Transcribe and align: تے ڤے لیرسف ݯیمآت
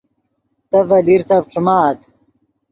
تے 0.69 0.79
ڤے 0.89 0.99
لیرسف 1.07 1.43
ݯیمآت 1.53 1.99